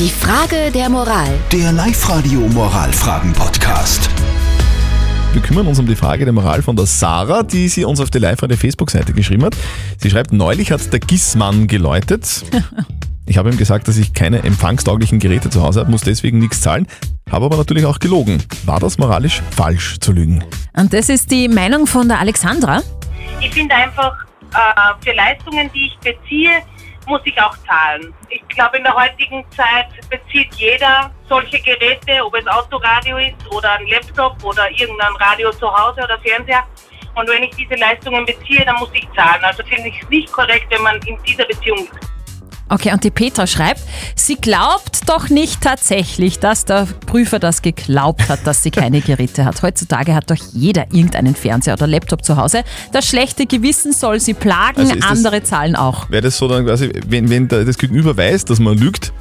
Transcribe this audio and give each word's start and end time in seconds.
Die 0.00 0.08
Frage 0.08 0.70
der 0.72 0.88
Moral. 0.88 1.28
Der 1.52 1.72
Live-Radio 1.72 2.40
Moralfragen-Podcast. 2.40 4.08
Wir 5.34 5.42
kümmern 5.42 5.66
uns 5.66 5.78
um 5.78 5.84
die 5.84 5.94
Frage 5.94 6.24
der 6.24 6.32
Moral 6.32 6.62
von 6.62 6.74
der 6.74 6.86
Sarah, 6.86 7.42
die 7.42 7.68
sie 7.68 7.84
uns 7.84 8.00
auf 8.00 8.08
die 8.08 8.18
live 8.18 8.38
Facebook-Seite 8.38 9.12
geschrieben 9.12 9.44
hat. 9.44 9.54
Sie 9.98 10.08
schreibt, 10.08 10.32
neulich 10.32 10.72
hat 10.72 10.90
der 10.90 11.00
Gissmann 11.00 11.66
geläutet. 11.66 12.44
Ich 13.26 13.36
habe 13.38 13.48
ihm 13.50 13.58
gesagt, 13.58 13.86
dass 13.86 13.96
ich 13.96 14.12
keine 14.12 14.42
empfangstauglichen 14.42 15.20
Geräte 15.20 15.50
zu 15.50 15.62
Hause 15.62 15.80
habe, 15.80 15.90
muss 15.90 16.00
deswegen 16.00 16.40
nichts 16.40 16.62
zahlen, 16.62 16.88
habe 17.30 17.44
aber 17.44 17.58
natürlich 17.58 17.84
auch 17.84 18.00
gelogen. 18.00 18.42
War 18.64 18.80
das 18.80 18.98
moralisch 18.98 19.40
falsch 19.54 20.00
zu 20.00 20.10
lügen? 20.10 20.42
Und 20.72 20.92
das 20.92 21.08
ist 21.10 21.30
die 21.30 21.46
Meinung 21.46 21.86
von 21.86 22.08
der 22.08 22.18
Alexandra. 22.18 22.82
Ich 23.40 23.52
finde 23.52 23.72
einfach, 23.72 24.16
äh, 24.52 25.04
für 25.04 25.14
Leistungen, 25.14 25.70
die 25.72 25.86
ich 25.86 25.98
beziehe, 25.98 26.50
muss 27.06 27.20
ich 27.24 27.40
auch 27.40 27.56
zahlen. 27.66 28.14
Ich 28.28 28.46
glaube, 28.48 28.78
in 28.78 28.84
der 28.84 28.94
heutigen 28.94 29.44
Zeit 29.50 29.88
bezieht 30.08 30.54
jeder 30.54 31.10
solche 31.28 31.60
Geräte, 31.60 32.24
ob 32.24 32.34
es 32.34 32.46
Autoradio 32.46 33.16
ist 33.18 33.34
oder 33.52 33.72
ein 33.72 33.86
Laptop 33.86 34.42
oder 34.44 34.70
irgendein 34.70 35.14
Radio 35.16 35.50
zu 35.50 35.66
Hause 35.72 36.02
oder 36.02 36.18
Fernseher. 36.20 36.64
Und 37.14 37.28
wenn 37.28 37.42
ich 37.42 37.54
diese 37.56 37.74
Leistungen 37.74 38.24
beziehe, 38.24 38.64
dann 38.64 38.76
muss 38.76 38.90
ich 38.92 39.08
zahlen. 39.14 39.42
Also 39.42 39.64
finde 39.64 39.88
ich 39.88 40.00
es 40.02 40.08
nicht 40.08 40.32
korrekt, 40.32 40.66
wenn 40.70 40.82
man 40.82 41.00
in 41.02 41.20
dieser 41.24 41.44
Beziehung 41.44 41.88
Okay, 42.70 42.92
und 42.92 43.02
die 43.02 43.10
Petra 43.10 43.46
schreibt, 43.46 43.80
sie 44.14 44.36
glaubt 44.36 45.00
doch 45.08 45.28
nicht 45.28 45.60
tatsächlich, 45.60 46.38
dass 46.38 46.64
der 46.64 46.86
Prüfer 47.06 47.38
das 47.40 47.62
geglaubt 47.62 48.28
hat, 48.28 48.46
dass 48.46 48.62
sie 48.62 48.70
keine 48.70 49.00
Geräte 49.00 49.44
hat. 49.44 49.60
Heutzutage 49.62 50.14
hat 50.14 50.30
doch 50.30 50.36
jeder 50.52 50.82
irgendeinen 50.92 51.34
Fernseher 51.34 51.74
oder 51.74 51.88
Laptop 51.88 52.24
zu 52.24 52.36
Hause. 52.36 52.62
Das 52.92 53.06
schlechte 53.08 53.46
Gewissen 53.46 53.92
soll 53.92 54.20
sie 54.20 54.34
plagen, 54.34 54.80
Also 54.82 54.94
das- 54.94 55.04
andere 55.10 55.42
zahlen 55.42 55.74
auch. 55.74 56.08
Wäre 56.10 56.22
das 56.22 56.38
so 56.38 56.46
dann 56.46 56.64
quasi, 56.64 56.92
wenn, 57.08 57.28
wenn 57.28 57.48
das 57.48 57.76
Gegenüber 57.76 58.16
weiß, 58.16 58.44
dass 58.44 58.60
man 58.60 58.78
lügt, 58.78 59.12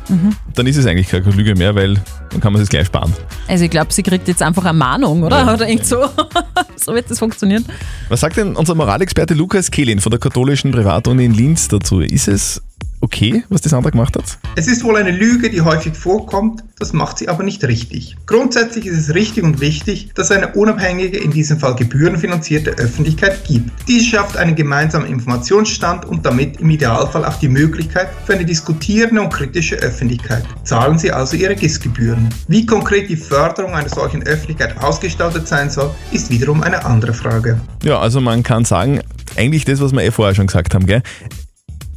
dann 0.54 0.68
ist 0.68 0.78
es 0.78 0.86
eigentlich 0.86 1.10
keine 1.10 1.30
Lüge 1.32 1.56
mehr, 1.56 1.74
weil 1.76 1.96
dann 2.32 2.42
kann 2.42 2.54
man 2.54 2.62
es 2.62 2.70
gleich 2.70 2.86
sparen. 2.88 3.14
Also 3.48 3.64
ich 3.66 3.72
glaube, 3.72 3.92
sie 3.92 4.04
kriegt 4.04 4.28
jetzt 4.28 4.44
einfach 4.44 4.66
eine 4.66 4.78
Mahnung, 4.78 5.24
oder? 5.24 5.40
Ja. 5.46 5.54
Oder 5.56 5.68
irgend 5.68 5.86
so. 5.88 6.08
so 6.76 6.94
wird 6.94 7.10
das 7.10 7.18
funktionieren. 7.20 7.66
Was 8.10 8.20
sagt 8.20 8.38
denn 8.38 8.56
unser 8.56 8.76
Moralexperte 8.76 9.34
Lukas 9.34 9.72
Kehlin 9.72 10.00
von 10.00 10.12
der 10.12 10.20
katholischen 10.20 10.72
Privatuni 10.72 11.26
in 11.26 11.34
Linz 11.34 11.68
dazu? 11.68 12.02
Ist 12.02 12.28
es 12.28 12.62
okay, 13.02 13.44
was 13.50 13.62
die 13.62 13.70
Sandra 13.70 13.90
gemacht 13.90 14.16
hat? 14.16 14.38
Es 14.56 14.68
ist 14.68 14.84
wohl 14.84 14.98
eine 14.98 15.12
Lüge, 15.12 15.50
die 15.50 15.62
häufig 15.62 15.96
vorkommt, 15.96 16.64
das 16.80 16.94
macht 16.94 17.18
sie 17.18 17.30
aber 17.30 17.44
nicht 17.44 17.64
richtig. 17.64 18.16
Grundsätzlich 18.26 18.86
ist 18.86 18.98
es 18.98 19.16
richtig 19.16 19.44
und 19.44 19.60
wichtig, 19.60 20.12
dass 20.16 20.30
es 20.30 20.38
eine 20.38 20.54
unabhängige, 20.54 21.18
in 21.18 21.32
diesem 21.32 21.60
Fall 21.60 21.76
gebührenfinanzierte 21.76 22.72
Öffentlichkeit 22.72 23.44
gibt. 23.46 23.70
Dies 23.88 24.06
schafft 24.06 24.38
einen 24.38 24.56
gemeinsamen 24.56 25.08
Informationsstand 25.08 26.06
und 26.06 26.26
damit 26.26 26.60
im 26.60 26.70
Idealfall 26.70 27.26
auch 27.26 27.38
die 27.40 27.50
Möglichkeit 27.50 28.10
für 28.26 28.34
eine 28.34 28.46
diskutierende 28.46 29.22
und 29.22 29.34
kritische 29.34 29.76
Öffentlichkeit. 29.78 30.44
Zahlen 30.64 30.98
Sie 30.98 31.12
also 31.12 31.36
Ihre 31.36 31.56
GIS-Gebühren. 31.56 32.30
Wie 32.48 32.66
konkret 32.66 33.10
die 33.10 33.18
Förderung 33.18 33.74
einer 33.74 33.90
solchen 33.90 34.24
Öffentlichkeit 34.24 34.78
ausgestaltet 34.82 35.48
sein 35.48 35.70
soll, 35.70 35.94
ist 36.12 36.30
wiederum 36.30 36.64
eine 36.64 36.86
andere 36.86 37.14
Frage. 37.14 37.60
Ja, 37.84 38.00
also 38.00 38.22
man 38.22 38.44
kann 38.44 38.66
sagen, 38.66 39.02
eigentlich 39.36 39.66
das, 39.66 39.82
was 39.82 39.92
wir 39.92 40.04
eh 40.04 40.12
vorher 40.12 40.36
schon 40.36 40.48
gesagt 40.48 40.74
haben, 40.74 40.86
gell? 40.86 41.02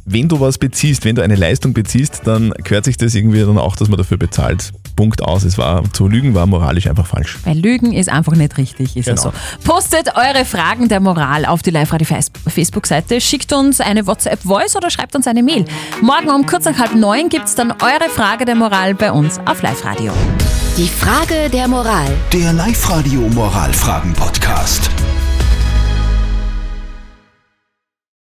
Wenn 0.05 0.27
du 0.27 0.39
was 0.41 0.57
beziehst, 0.57 1.05
wenn 1.05 1.15
du 1.15 1.21
eine 1.21 1.35
Leistung 1.35 1.73
beziehst, 1.73 2.21
dann 2.25 2.51
gehört 2.63 2.83
sich 2.83 2.97
das 2.97 3.15
irgendwie 3.15 3.39
dann 3.39 3.57
auch, 3.57 3.77
dass 3.77 3.87
man 3.87 3.97
dafür 3.97 4.17
bezahlt. 4.17 4.71
Punkt 4.97 5.23
aus. 5.23 5.43
Es 5.43 5.57
war 5.57 5.81
zu 5.93 6.09
lügen 6.09 6.35
war 6.35 6.45
moralisch 6.45 6.87
einfach 6.87 7.07
falsch. 7.07 7.37
Weil 7.45 7.57
Lügen 7.57 7.93
ist 7.93 8.09
einfach 8.09 8.33
nicht 8.33 8.57
richtig, 8.57 8.97
ist 8.97 9.05
ja 9.07 9.13
Genau. 9.15 9.31
so. 9.31 9.33
Postet 9.63 10.09
eure 10.15 10.43
Fragen 10.45 10.89
der 10.89 10.99
Moral 10.99 11.45
auf 11.45 11.61
die 11.61 11.69
Live-Radio-Facebook-Seite, 11.71 13.21
schickt 13.21 13.53
uns 13.53 13.79
eine 13.79 14.05
WhatsApp-Voice 14.05 14.75
oder 14.75 14.89
schreibt 14.89 15.15
uns 15.15 15.25
eine 15.25 15.41
Mail. 15.41 15.63
Morgen 16.01 16.29
um 16.29 16.45
kurz 16.45 16.65
nach 16.65 16.77
halb 16.77 16.95
neun 16.95 17.29
gibt 17.29 17.45
es 17.45 17.55
dann 17.55 17.71
eure 17.71 18.09
Frage 18.13 18.43
der 18.43 18.55
Moral 18.55 18.95
bei 18.95 19.11
uns 19.11 19.39
auf 19.45 19.61
Live-Radio. 19.61 20.11
Die 20.77 20.87
Frage 20.89 21.49
der 21.49 21.67
Moral. 21.69 22.07
Der 22.33 22.51
Live-Radio 22.51 23.21
Moralfragen-Podcast. 23.29 24.89